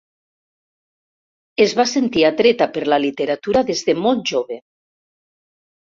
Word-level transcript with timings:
Es 1.67 1.75
va 1.81 1.85
sentir 1.93 2.25
atreta 2.31 2.69
per 2.79 2.85
la 2.95 3.01
literatura 3.07 3.65
des 3.71 3.87
de 3.91 3.99
molt 4.03 4.29
jove. 4.35 4.63